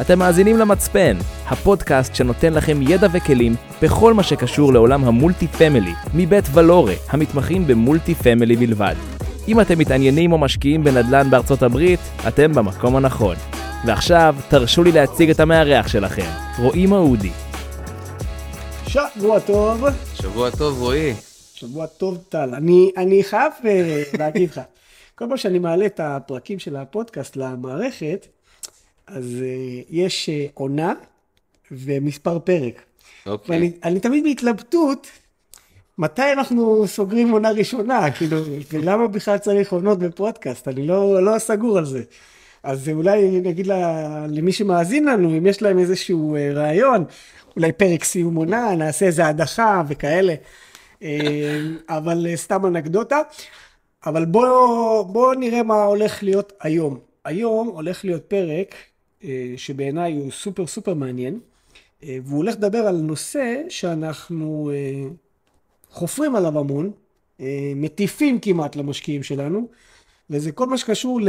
[0.00, 5.92] אתם מאזינים למצפן, הפודקאסט שנותן לכם ידע וכלים בכל מה שקשור לעולם ה multi family,
[6.14, 8.94] מבית ולורה, המתמחים ב multi family בלבד.
[9.48, 13.36] אם אתם מתעניינים או משקיעים בנדל"ן בארצות הברית, אתם במקום הנכון.
[13.86, 17.30] ועכשיו, תרשו לי להציג את המארח שלכם, רועי מעודי.
[18.86, 19.84] שבוע טוב.
[20.14, 21.14] שבוע טוב, רועי.
[21.54, 22.54] שבוע טוב, טל.
[22.54, 24.60] אני, אני חייב אה, להגיד לך,
[25.14, 28.26] כל פעם שאני מעלה את הפרקים של הפודקאסט למערכת,
[29.06, 30.94] אז uh, יש uh, עונה
[31.70, 32.82] ומספר פרק.
[33.26, 33.56] אוקיי.
[33.56, 35.06] ואני אני תמיד בהתלבטות,
[35.98, 38.38] מתי אנחנו סוגרים עונה ראשונה, כאילו,
[38.72, 42.02] ולמה בכלל צריך עונות בפודקאסט, אני לא, לא סגור על זה.
[42.62, 47.04] אז אולי נגיד לה, למי שמאזין לנו, אם יש להם איזשהו uh, רעיון,
[47.56, 50.34] אולי פרק סיום עונה, נעשה איזה הדחה וכאלה.
[51.88, 53.20] אבל סתם אנקדוטה.
[54.06, 56.98] אבל בואו בוא נראה מה הולך להיות היום.
[57.24, 58.78] היום הולך להיות פרק אה,
[59.56, 61.40] שבעיניי הוא סופר סופר מעניין,
[62.02, 65.08] אה, והוא הולך לדבר על נושא שאנחנו אה,
[65.90, 66.90] חופרים עליו המון,
[67.76, 69.68] מטיפים כמעט למשקיעים שלנו,
[70.30, 71.28] וזה כל מה שקשור ל...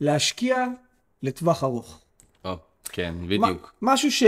[0.00, 0.66] להשקיע
[1.22, 2.00] לטווח ארוך.
[2.44, 3.74] או, כן, בדיוק.
[3.82, 4.22] משהו ש...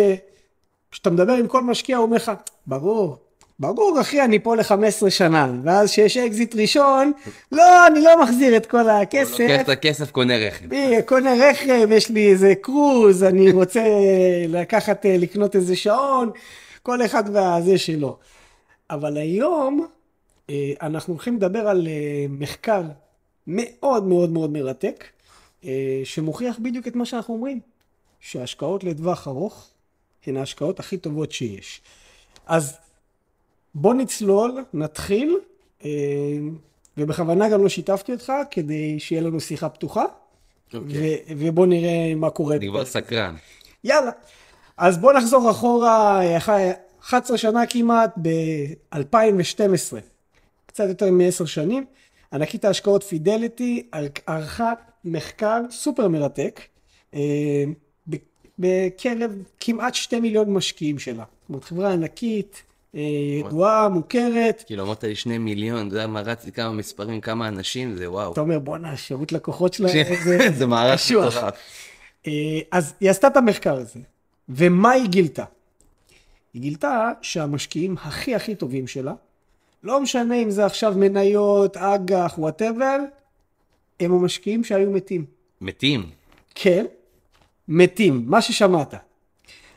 [0.90, 2.32] כשאתה מדבר עם כל משקיע, הוא אומר לך,
[2.66, 3.18] ברור,
[3.60, 7.12] ברור אחי אני פה ל-15 שנה ואז כשיש אקזיט ראשון
[7.52, 9.40] לא אני לא מחזיר את כל הכסף.
[9.40, 10.66] לוקח את הכסף קונה רכב.
[11.06, 13.84] קונה רכב יש לי איזה קרוז אני רוצה
[14.48, 16.30] לקחת אה, לקנות איזה שעון
[16.82, 18.18] כל אחד והזה שלו.
[18.90, 19.86] אבל היום
[20.50, 22.82] אה, אנחנו הולכים לדבר על אה, מחקר
[23.46, 25.04] מאוד מאוד מאוד מרתק
[26.04, 27.60] שמוכיח בדיוק את מה שאנחנו אומרים
[28.20, 29.68] שהשקעות לטווח ארוך
[30.26, 31.80] הן ההשקעות הכי טובות שיש.
[32.46, 32.76] אז
[33.78, 35.36] בוא נצלול, נתחיל,
[35.84, 35.90] אה,
[36.96, 40.76] ובכוונה גם לא שיתפתי אותך, כדי שיהיה לנו שיחה פתוחה, okay.
[40.76, 41.24] אוקיי.
[41.28, 42.56] ובוא נראה מה קורה.
[42.56, 43.34] אני כבר סקרן.
[43.84, 44.10] יאללה.
[44.76, 46.22] אז בוא נחזור אחורה,
[47.00, 49.96] 11 שנה כמעט, ב-2012,
[50.66, 51.84] קצת יותר מ-10 שנים,
[52.32, 53.88] ענקית ההשקעות פידליטי
[54.26, 54.72] ערכה
[55.04, 56.60] מחקר סופר מרתק,
[57.14, 57.64] אה,
[58.58, 61.24] בקרב כמעט 2 מיליון משקיעים שלה.
[61.24, 62.75] זאת אומרת, חברה ענקית, אה,
[63.40, 64.62] ידועה, מוכרת.
[64.66, 68.32] כאילו אמרת לי שני מיליון, אתה יודע מה רצתי כמה מספרים, כמה אנשים, זה וואו.
[68.32, 69.88] אתה אומר בואנה, שירות לקוחות שלה,
[70.58, 71.36] זה מערך מטורף.
[72.26, 72.32] אה,
[72.72, 74.00] אז היא עשתה את המחקר הזה,
[74.48, 75.44] ומה היא גילתה?
[76.54, 79.14] היא גילתה שהמשקיעים הכי הכי טובים שלה,
[79.82, 82.96] לא משנה אם זה עכשיו מניות, אג"ח, וואטאבר,
[84.00, 85.24] הם המשקיעים שהיו מתים.
[85.60, 86.10] מתים?
[86.54, 86.86] כן,
[87.68, 88.94] מתים, מה ששמעת.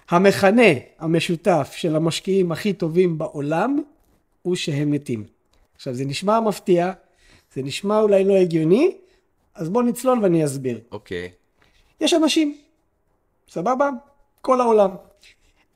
[0.10, 3.82] המכנה המשותף של המשקיעים הכי טובים בעולם
[4.42, 5.26] הוא שהם מתים.
[5.76, 6.92] עכשיו זה נשמע מפתיע,
[7.54, 8.98] זה נשמע אולי לא הגיוני,
[9.56, 10.80] אז בוא נצלול ואני אסביר.
[10.92, 11.28] אוקיי.
[11.28, 12.04] Okay.
[12.04, 12.58] יש אנשים,
[13.50, 13.90] סבבה?
[14.42, 14.90] כל העולם.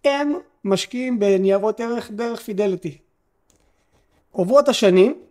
[0.06, 0.34] הם
[0.64, 2.98] משקיעים בניירות ערך דרך פידליטי.
[4.32, 5.22] עוברות השנים,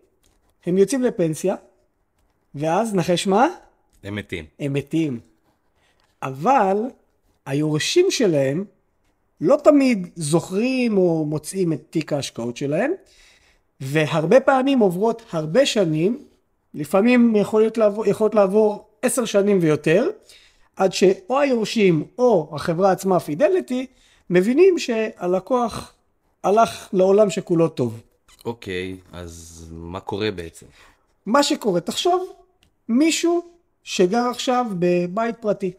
[0.66, 1.54] הם יוצאים לפנסיה,
[2.54, 3.48] ואז נחש מה?
[4.02, 4.44] הם מתים.
[4.58, 5.20] הם מתים.
[6.22, 6.76] אבל
[7.46, 8.64] היורשים שלהם
[9.44, 12.92] לא תמיד זוכרים או מוצאים את תיק ההשקעות שלהם,
[13.80, 16.24] והרבה פעמים עוברות הרבה שנים,
[16.74, 20.10] לפעמים יכולות לעבור, יכולות לעבור עשר שנים ויותר,
[20.76, 23.86] עד שאו היורשים או החברה עצמה פידליטי
[24.30, 25.94] מבינים שהלקוח
[26.44, 28.00] הלך לעולם שכולו טוב.
[28.44, 30.66] אוקיי, okay, אז מה קורה בעצם?
[31.26, 32.32] מה שקורה, תחשוב,
[32.88, 33.42] מישהו
[33.84, 35.72] שגר עכשיו בבית פרטי.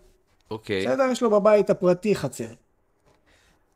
[0.51, 0.85] אוקיי.
[0.85, 0.89] Okay.
[0.89, 1.03] בסדר?
[1.11, 2.62] יש לו בבית הפרטי חצר.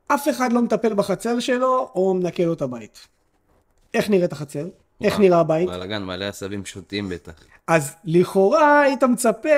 [0.08, 3.08] אף אחד לא מטפל בחצר שלו או מנקה לו את הבית.
[3.94, 4.66] איך נראית החצר?
[5.04, 5.70] איך נראה הבית?
[5.70, 7.34] בלאגן, מלא עשבים שוטים בטח.
[7.68, 9.50] אז לכאורה היית מצפה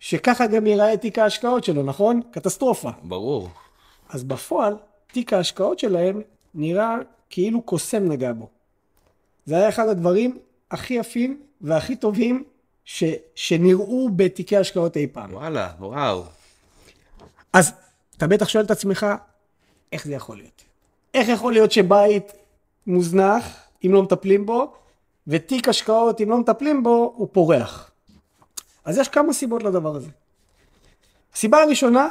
[0.00, 2.20] שככה גם ייראה תיק ההשקעות שלו, נכון?
[2.30, 2.90] קטסטרופה.
[3.02, 3.48] ברור.
[4.08, 6.20] אז בפועל, תיק ההשקעות שלהם
[6.54, 6.96] נראה
[7.30, 8.48] כאילו קוסם נגע בו.
[9.46, 10.38] זה היה אחד הדברים
[10.70, 12.44] הכי יפים והכי טובים
[12.84, 13.04] ש,
[13.34, 15.34] שנראו בתיקי השקעות אי פעם.
[15.34, 16.24] וואלה, וואו.
[17.52, 17.72] אז
[18.16, 19.06] אתה בטח שואל את עצמך,
[19.92, 20.62] איך זה יכול להיות?
[21.14, 22.32] איך יכול להיות שבית
[22.86, 24.72] מוזנח, אם לא מטפלים בו,
[25.26, 27.90] ותיק השקעות, אם לא מטפלים בו, הוא פורח.
[28.84, 30.10] אז יש כמה סיבות לדבר הזה.
[31.34, 32.08] הסיבה הראשונה,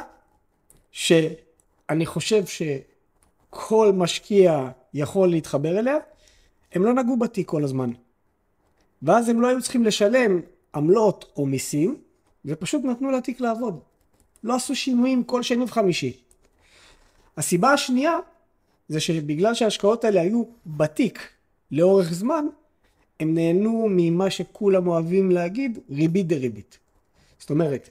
[0.92, 5.96] שאני חושב שכל משקיע יכול להתחבר אליה,
[6.72, 7.90] הם לא נגעו בתיק כל הזמן.
[9.02, 10.40] ואז הם לא היו צריכים לשלם
[10.74, 11.96] עמלות או מיסים,
[12.44, 13.80] ופשוט נתנו לתיק לעבוד.
[14.46, 16.12] לא עשו שינויים כל שני וחמישי.
[17.36, 18.18] הסיבה השנייה
[18.88, 21.28] זה שבגלל שההשקעות האלה היו בתיק
[21.72, 22.46] לאורך זמן,
[23.20, 26.78] הם נהנו ממה שכולם אוהבים להגיד ריבית דריבית.
[27.38, 27.88] זאת אומרת,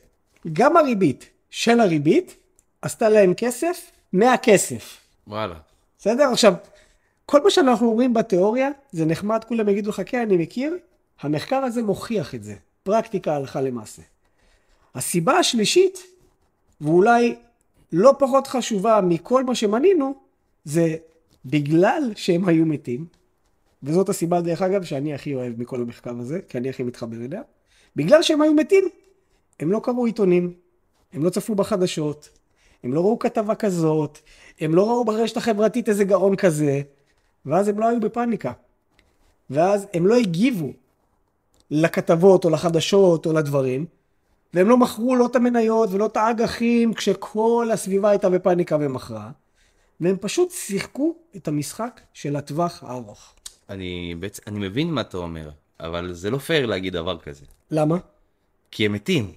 [0.54, 2.36] גם הריבית של הריבית
[2.82, 4.98] עשתה להם כסף מהכסף.
[5.28, 5.56] וואלה.
[6.00, 6.24] בסדר?
[6.32, 6.54] עכשיו,
[7.26, 10.78] כל מה שאנחנו אומרים בתיאוריה, זה נחמד, כולם יגידו לך, כן, אני מכיר,
[11.22, 12.56] המחקר הזה מוכיח את זה.
[12.84, 14.02] פרקטיקה הלכה למעשה.
[14.96, 16.04] הסיבה השלישית,
[16.82, 17.36] ואולי
[17.92, 20.16] לא פחות חשובה מכל מה שמנינו,
[20.64, 20.96] זה
[21.46, 23.06] בגלל שהם היו מתים,
[23.84, 27.42] וזאת הסיבה, דרך אגב, שאני הכי אוהב מכל המחקר הזה, כי אני הכי מתחבר אליה,
[27.96, 28.84] בגלל שהם היו מתים,
[29.60, 30.54] הם לא קראו עיתונים,
[31.14, 32.30] הם לא צפו בחדשות,
[32.84, 34.20] הם לא ראו כתבה כזאת,
[34.60, 36.82] הם לא ראו ברשת החברתית איזה גאון כזה,
[37.46, 38.52] ואז הם לא היו בפאניקה.
[39.50, 40.74] ואז הם לא הגיבו
[41.72, 43.86] לכתבות או לחדשות או לדברים,
[44.56, 49.30] והם לא מכרו לא את המניות ולא את האג"חים כשכל הסביבה הייתה בפאניקה ומכרה,
[50.02, 53.34] והם פשוט שיחקו את המשחק של הטווח הארוך.
[53.70, 55.50] אני בעצם, אני מבין מה אתה אומר,
[55.80, 57.46] אבל זה לא פייר להגיד דבר כזה.
[57.72, 57.98] למה?
[58.72, 59.32] כי הם מתים.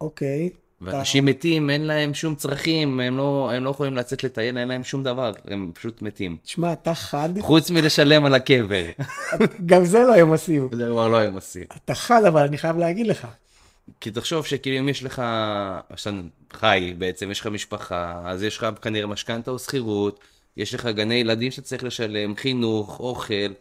[0.00, 0.50] אוקיי.
[0.80, 4.84] ואנשים מתים, אין להם שום צרכים, הם לא, הם לא יכולים לצאת לטייל, אין להם
[4.84, 6.36] שום דבר, הם פשוט מתים.
[6.42, 8.84] תשמע, אתה חד, חוץ מלשלם על הקבר.
[9.66, 10.68] גם זה לא הם עושים.
[10.72, 11.64] זה כבר לא הם עושים.
[11.84, 13.26] אתה חד, אבל אני חייב להגיד לך.
[14.00, 15.22] כי תחשוב שכאילו אם יש לך,
[15.96, 16.16] שאתה
[16.52, 20.20] חי בעצם, יש לך משפחה, אז יש לך כנראה משכנתה או שכירות,
[20.56, 23.52] יש לך גני ילדים שאתה צריך לשלם, חינוך, אוכל,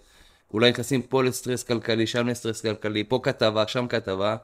[0.53, 4.35] אולי נכנסים פה לסטרס כלכלי, שם לסטרס כלכלי, פה כתבה, שם כתבה,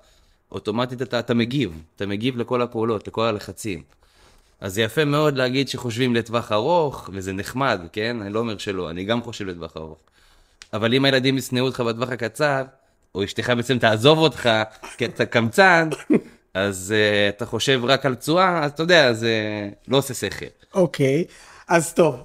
[0.52, 3.84] אוטומטית אתה, אתה מגיב, אתה מגיב לכל הפעולות, לכל הלחצים.
[4.62, 8.22] אז זה יפה מאוד להגיד שחושבים לטווח ארוך, וזה נחמד, כן?
[8.22, 10.00] אני לא אומר שלא, אני גם חושב לטווח ארוך.
[10.74, 12.64] אבל אם הילדים ישנאו אותך בטווח הקצר,
[13.16, 14.50] או אשתך בעצם תעזוב אותך,
[14.98, 15.90] כי אתה קמצן,
[16.54, 19.34] אז uh, אתה חושב רק על תשואה, אז אתה יודע, זה
[19.88, 20.46] לא עושה שכל.
[20.74, 21.24] אוקיי,
[21.68, 22.24] אז טוב,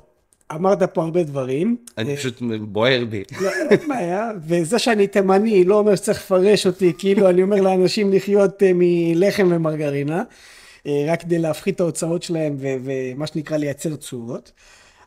[0.55, 1.77] אמרת פה הרבה דברים.
[1.99, 3.23] אני פשוט בוער בי.
[3.41, 8.13] לא, אין בעיה, וזה שאני תימני לא אומר שצריך לפרש אותי, כאילו אני אומר לאנשים
[8.13, 10.23] לחיות אה, מלחם ומרגרינה,
[10.87, 14.53] אה, רק כדי להפחית את ההוצאות שלהם ו- ומה שנקרא לייצר תשואות.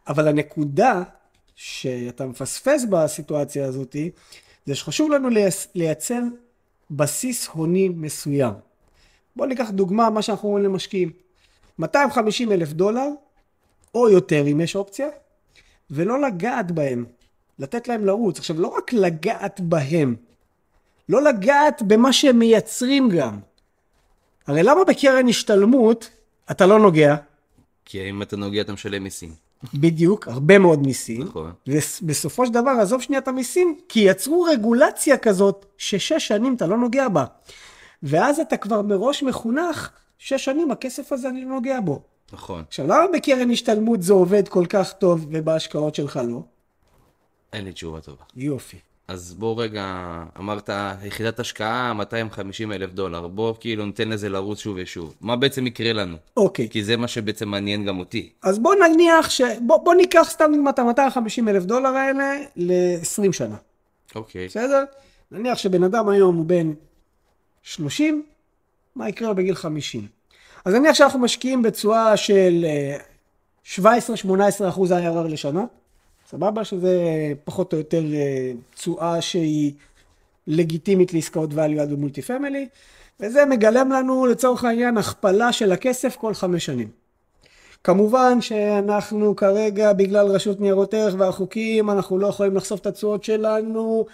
[0.07, 1.03] אבל הנקודה
[1.55, 3.95] שאתה מפספס בסיטואציה הזאת,
[4.65, 6.21] זה שחשוב לנו לייצ- לייצר
[6.91, 8.53] בסיס הוני מסוים.
[9.35, 11.11] בואו ניקח דוגמה, מה שאנחנו אומרים למשקיעים.
[11.79, 13.07] 250 אלף דולר,
[13.95, 15.07] או יותר אם יש אופציה,
[15.89, 17.05] ולא לגעת בהם,
[17.59, 18.39] לתת להם לרוץ.
[18.39, 20.15] עכשיו, לא רק לגעת בהם,
[21.09, 23.39] לא לגעת במה שהם מייצרים גם.
[24.47, 26.09] הרי למה בקרן השתלמות
[26.51, 27.15] אתה לא נוגע?
[27.85, 29.33] כי אם אתה נוגע אתה משלם מיסים.
[29.73, 31.21] בדיוק, הרבה מאוד מיסים.
[31.21, 31.51] נכון.
[31.67, 36.77] ובסופו של דבר, עזוב שנייה את המיסים, כי יצרו רגולציה כזאת ששש שנים אתה לא
[36.77, 37.25] נוגע בה.
[38.03, 42.01] ואז אתה כבר מראש מחונך, שש שנים הכסף הזה אני לא נוגע בו.
[42.33, 42.63] נכון.
[42.67, 46.41] עכשיו, למה בקרן השתלמות זה עובד כל כך טוב ובהשקעות שלך לא?
[47.53, 48.23] אין לי תשובה טובה.
[48.35, 48.77] יופי.
[49.11, 49.85] אז בוא רגע,
[50.39, 50.69] אמרת
[51.03, 55.15] יחידת השקעה 250 אלף דולר, בוא כאילו ניתן לזה לרוץ שוב ושוב.
[55.21, 56.17] מה בעצם יקרה לנו?
[56.37, 58.29] אוקיי, כי זה מה שבעצם מעניין גם אותי.
[58.43, 59.41] אז בוא נניח ש...
[59.61, 63.55] בוא, בוא ניקח סתם את ה-250 אלף דולר האלה ל-20 שנה,
[64.15, 64.47] אוקיי.
[64.47, 64.83] בסדר?
[65.31, 66.73] נניח שבן אדם היום הוא בן
[67.63, 68.23] 30,
[68.95, 70.07] מה יקרה בגיל 50?
[70.65, 72.97] אז נניח שאנחנו משקיעים בתשואה של אה,
[73.79, 75.63] 17-18 אחוז IRR לשנה,
[76.31, 76.63] סבבה?
[76.63, 76.93] שזה
[77.43, 79.73] פחות או יותר אה, תשואה שהיא
[80.47, 82.67] לגיטימית לעסקאות value add ב multi family,
[83.19, 86.87] וזה מגלם לנו לצורך העניין הכפלה של הכסף כל חמש שנים.
[87.83, 94.05] כמובן שאנחנו כרגע בגלל רשות ניירות ערך והחוקים אנחנו לא יכולים לחשוף את התשואות שלנו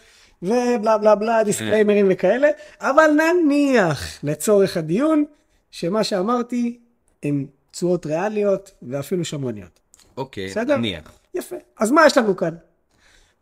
[0.42, 2.48] ובלה בלה בלה דיסקליימרים וכאלה
[2.82, 5.26] אבל נניח לצורך הדיון
[5.72, 6.80] שמה שאמרתי
[7.24, 9.80] הם תשואות ריאליות ואפילו שמרניות.
[10.18, 10.78] אוקיי, בסדר?
[10.78, 11.17] נניח.
[11.38, 11.56] יפה.
[11.78, 12.56] אז מה יש לנו כאן?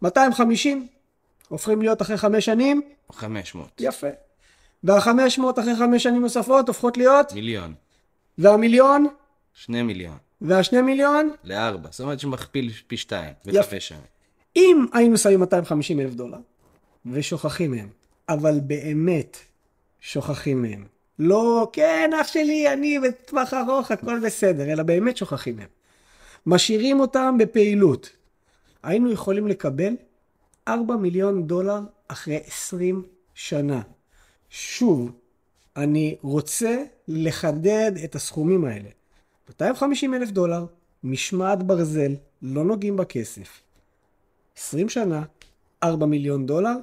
[0.01, 0.87] 250
[1.47, 2.81] הופכים להיות אחרי חמש שנים?
[3.11, 3.69] 500.
[3.79, 4.07] יפה.
[4.83, 7.33] וה-500 אחרי חמש שנים נוספות הופכות להיות?
[7.33, 7.73] מיליון.
[8.37, 9.07] והמיליון?
[9.53, 10.17] שני מיליון.
[10.41, 11.31] והשני מיליון?
[11.43, 11.89] לארבע.
[11.91, 13.33] זאת אומרת שמכפיל פי שתיים.
[13.45, 13.79] יפה.
[13.79, 14.01] שנים.
[14.55, 16.37] אם היינו שמים 250 אלף דולר
[17.05, 17.89] ושוכחים מהם,
[18.29, 19.37] אבל באמת
[20.01, 20.85] שוכחים מהם,
[21.19, 25.67] לא, כן, אח שלי, אני בטווח ארוך, הכל בסדר, אלא באמת שוכחים מהם.
[26.45, 28.09] משאירים אותם בפעילות.
[28.83, 29.93] היינו יכולים לקבל
[30.67, 33.81] 4 מיליון דולר אחרי 20 שנה.
[34.49, 35.11] שוב,
[35.75, 38.89] אני רוצה לחדד את הסכומים האלה.
[39.49, 40.65] 250 אלף דולר,
[41.03, 43.61] משמעת ברזל, לא נוגעים בכסף.
[44.57, 45.23] 20 שנה,
[45.83, 46.75] 4 מיליון דולר,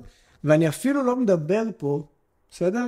[0.44, 2.02] ואני אפילו לא מדבר פה,
[2.50, 2.86] בסדר?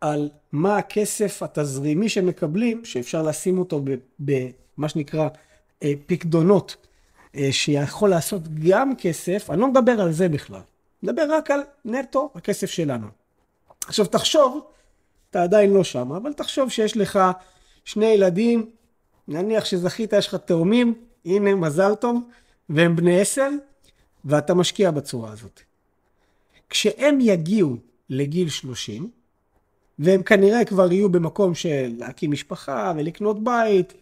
[0.00, 3.84] על מה הכסף התזרימי שמקבלים, שאפשר לשים אותו
[4.18, 5.28] במה שנקרא
[6.06, 6.76] פקדונות,
[7.36, 10.60] אה, שיכול לעשות גם כסף, אני לא מדבר על זה בכלל.
[11.02, 13.06] מדבר רק על נטו, הכסף שלנו.
[13.86, 14.60] עכשיו תחשוב,
[15.30, 17.18] אתה עדיין לא שם, אבל תחשוב שיש לך
[17.84, 18.70] שני ילדים,
[19.28, 22.20] נניח שזכית, יש לך תאומים, הנה מזל טוב,
[22.68, 23.50] והם בני עשר,
[24.24, 25.60] ואתה משקיע בצורה הזאת.
[26.70, 27.76] כשהם יגיעו
[28.10, 29.10] לגיל 30,
[29.98, 33.92] והם כנראה כבר יהיו במקום של להקים משפחה ולקנות בית,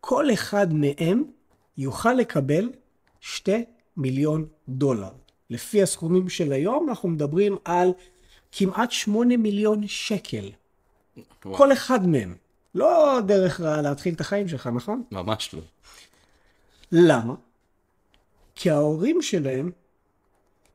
[0.00, 1.24] כל אחד מהם
[1.78, 2.70] יוכל לקבל
[3.20, 3.64] 2
[3.96, 5.10] מיליון דולר.
[5.50, 7.92] לפי הסכומים של היום, אנחנו מדברים על
[8.52, 10.50] כמעט 8 מיליון שקל.
[11.44, 11.56] וואו.
[11.56, 12.34] כל אחד מהם.
[12.74, 15.02] לא דרך רעה להתחיל את החיים שלך, נכון?
[15.10, 15.60] ממש לא.
[16.92, 17.34] למה?
[18.54, 19.70] כי ההורים שלהם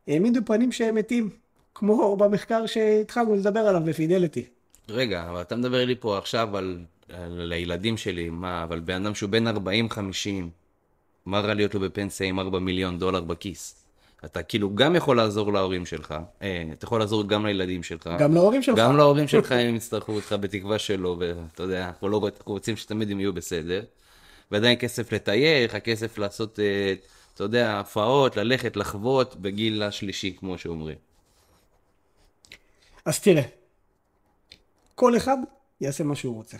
[0.07, 1.29] העמידו פנים שהם מתים,
[1.75, 4.45] כמו במחקר שהתחלנו לדבר עליו בפידליטי.
[4.89, 6.79] רגע, אבל אתה מדבר לי פה עכשיו על,
[7.13, 9.51] על הילדים שלי, מה, אבל בן אדם שהוא בן 40-50,
[11.25, 13.83] מה רע להיות לו בפנסיה עם 4 מיליון דולר בכיס?
[14.25, 18.09] אתה כאילו גם יכול לעזור להורים שלך, אה, אתה יכול לעזור גם לילדים שלך.
[18.19, 18.77] גם להורים שלך.
[18.77, 23.11] גם להורים שלך אם הם יצטרכו אותך בתקווה שלא, ואתה יודע, אנחנו לא רוצים שתמיד
[23.11, 23.83] הם יהיו בסדר.
[24.51, 26.93] ועדיין כסף לטייל, לך כסף לעשות, אה,
[27.33, 30.97] אתה יודע, הפרעות, ללכת, לחוות בגיל השלישי, כמו שאומרים.
[33.05, 33.43] אז תראה,
[34.95, 35.37] כל אחד
[35.81, 36.57] יעשה מה שהוא רוצה.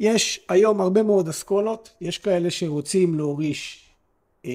[0.00, 3.90] יש היום הרבה מאוד אסכולות, יש כאלה שרוצים להוריש
[4.46, 4.50] אה,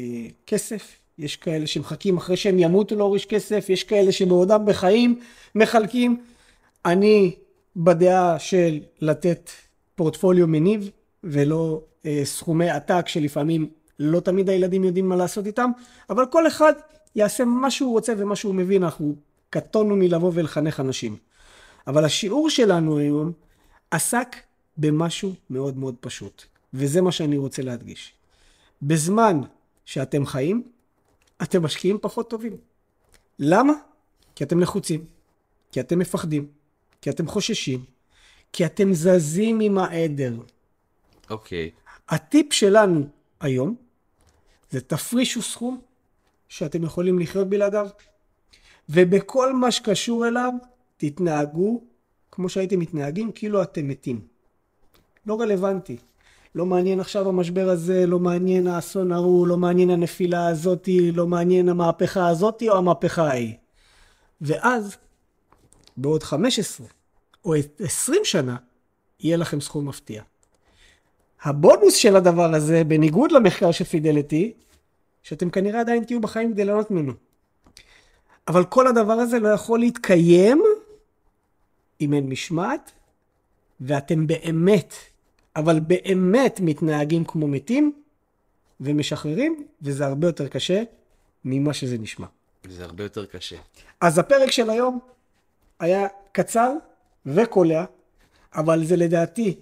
[0.48, 5.20] כסף, יש כאלה שמחכים אחרי שהם ימותו להוריש כסף, יש כאלה שבעודם בחיים
[5.56, 6.24] מחלקים.
[6.86, 7.36] אני
[7.76, 9.50] בדעה של לתת
[9.96, 10.90] פורטפוליו מניב
[11.24, 13.70] ולא אה, סכומי עתק שלפעמים
[14.00, 15.72] לא תמיד הילדים יודעים מה לעשות איתם,
[16.10, 16.74] אבל כל אחד
[17.16, 19.16] יעשה מה שהוא רוצה ומה שהוא מבין, אנחנו
[19.50, 21.16] קטונו מלבוא ולחנך אנשים.
[21.88, 23.32] אבל השיעור שלנו היום
[23.92, 24.36] עסק
[24.80, 26.44] במשהו מאוד מאוד פשוט,
[26.74, 28.14] וזה מה שאני רוצה להדגיש.
[28.82, 29.42] בזמן
[29.86, 30.64] שאתם חיים,
[31.44, 32.58] אתם משקיעים פחות טובים.
[33.40, 33.74] למה?
[34.36, 35.06] כי אתם לחוצים,
[35.72, 36.48] כי אתם מפחדים,
[37.02, 37.84] כי אתם חוששים,
[38.54, 40.38] כי אתם זזים עם העדר.
[41.30, 41.72] אוקיי.
[42.10, 43.08] הטיפ שלנו
[43.40, 43.76] היום
[44.70, 45.82] זה תפרישו סכום
[46.50, 47.88] שאתם יכולים לחיות בלעדיו,
[48.90, 50.54] ובכל מה שקשור אליו
[50.98, 51.84] תתנהגו
[52.32, 54.22] כמו שהייתם מתנהגים, כאילו אתם מתים.
[55.30, 55.98] לא רלוונטי.
[56.56, 61.70] לא מעניין עכשיו המשבר הזה, לא מעניין האסון ההוא, לא מעניין הנפילה הזאתי, לא מעניין
[61.70, 63.54] המהפכה הזאתי או המהפכה ההיא.
[64.42, 64.98] ואז,
[65.98, 66.88] בעוד 15
[67.46, 68.56] או 20 שנה,
[69.20, 70.24] יהיה לכם סכום מפתיע.
[71.44, 74.54] הבונוס של הדבר הזה, בניגוד למחקר של פידליטי,
[75.24, 77.14] שאתם כנראה עדיין תהיו בחיים כדי ליהנות ממנו.
[78.48, 80.64] אבל כל הדבר הזה לא יכול להתקיים
[82.02, 82.92] אם אין משמעת,
[83.82, 84.94] ואתם באמת,
[85.56, 87.94] אבל באמת מתנהגים כמו מתים,
[88.82, 90.84] ומשחררים, וזה הרבה יותר קשה
[91.46, 92.28] ממה שזה נשמע.
[92.70, 93.56] זה הרבה יותר קשה.
[94.02, 95.00] אז הפרק של היום
[95.80, 96.74] היה קצר
[97.26, 97.86] וקולע,
[98.54, 99.60] אבל זה לדעתי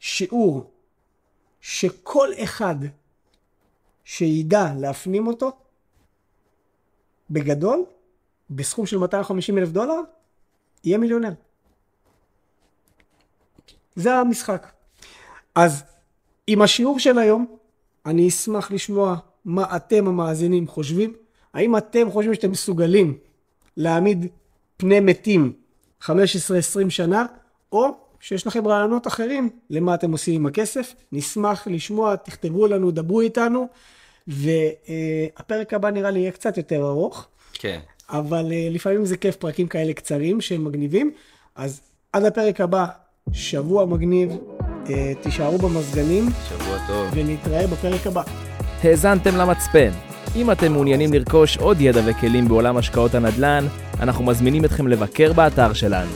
[0.00, 0.70] שיעור
[1.60, 2.76] שכל אחד
[4.04, 5.52] שידע להפנים אותו,
[7.30, 7.84] בגדול,
[8.50, 10.00] בסכום של 250 אלף דולר,
[10.84, 11.32] יהיה מיליונר.
[13.96, 14.75] זה המשחק.
[15.56, 15.84] אז
[16.46, 17.46] עם השיעור של היום,
[18.06, 21.12] אני אשמח לשמוע מה אתם המאזינים חושבים.
[21.54, 23.18] האם אתם חושבים שאתם מסוגלים
[23.76, 24.26] להעמיד
[24.76, 25.52] פני מתים
[26.02, 26.08] 15-20
[26.88, 27.26] שנה,
[27.72, 27.88] או
[28.20, 30.94] שיש לכם רעיונות אחרים למה אתם עושים עם הכסף.
[31.12, 33.68] נשמח לשמוע, תכתבו לנו, דברו איתנו,
[34.26, 37.80] והפרק הבא נראה לי יהיה קצת יותר ארוך, כן.
[38.08, 41.12] אבל אה, לפעמים זה כיף פרקים כאלה קצרים שהם מגניבים.
[41.54, 41.80] אז
[42.12, 42.86] עד הפרק הבא,
[43.32, 44.38] שבוע מגניב,
[45.22, 47.06] תישארו במזגנים, שבוע טוב.
[47.14, 48.22] ונתראה בפרק הבא.
[48.82, 49.90] האזנתם למצפן.
[50.36, 53.66] אם אתם מעוניינים לרכוש עוד ידע וכלים בעולם השקעות הנדל"ן,
[54.00, 56.10] אנחנו מזמינים אתכם לבקר באתר שלנו